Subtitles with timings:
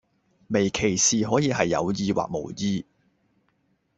[0.47, 2.83] 微歧視可以係有意或無意